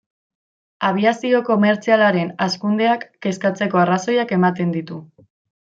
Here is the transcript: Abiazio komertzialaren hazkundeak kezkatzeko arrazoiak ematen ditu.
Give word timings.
Abiazio 0.87 1.41
komertzialaren 1.49 2.33
hazkundeak 2.47 3.07
kezkatzeko 3.27 3.83
arrazoiak 3.87 4.39
ematen 4.41 4.79
ditu. 4.79 5.05